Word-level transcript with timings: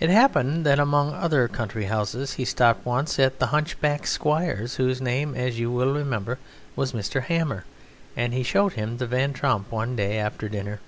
It 0.00 0.10
happened 0.10 0.66
that 0.66 0.78
among 0.78 1.14
other 1.14 1.48
country 1.48 1.84
houses 1.86 2.34
he 2.34 2.44
stopped 2.44 2.84
once 2.84 3.18
at 3.18 3.38
the 3.38 3.46
hunchback 3.46 4.06
squire's, 4.06 4.74
whose 4.74 5.00
name, 5.00 5.34
as 5.34 5.58
you 5.58 5.70
will 5.70 5.94
remember, 5.94 6.38
was 6.76 6.92
Mr. 6.92 7.22
Hammer, 7.22 7.64
and 8.14 8.34
he 8.34 8.42
showed 8.42 8.74
him 8.74 8.98
the 8.98 9.06
Van 9.06 9.32
Tromp 9.32 9.72
one 9.72 9.96
day 9.96 10.18
after 10.18 10.46
dinner. 10.50 10.80